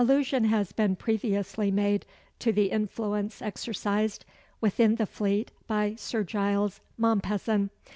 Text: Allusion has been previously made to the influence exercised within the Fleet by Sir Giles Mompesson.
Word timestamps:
Allusion 0.01 0.45
has 0.45 0.71
been 0.71 0.95
previously 0.95 1.69
made 1.69 2.07
to 2.39 2.51
the 2.51 2.71
influence 2.71 3.39
exercised 3.39 4.25
within 4.59 4.95
the 4.95 5.05
Fleet 5.05 5.51
by 5.67 5.93
Sir 5.93 6.23
Giles 6.23 6.79
Mompesson. 6.97 7.69